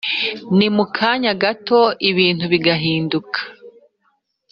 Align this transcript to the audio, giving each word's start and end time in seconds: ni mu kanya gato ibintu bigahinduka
ni 0.57 0.67
mu 0.75 0.85
kanya 0.97 1.33
gato 1.43 1.81
ibintu 2.09 2.43
bigahinduka 2.51 3.39